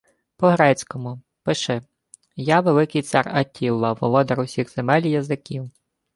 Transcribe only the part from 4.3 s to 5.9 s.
усіх земель і язиків...»